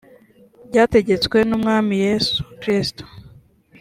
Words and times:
byategetswe 0.69 1.37
n 1.47 1.51
umwami 1.57 1.93
yesu 2.05 2.37
kristo 2.59 3.03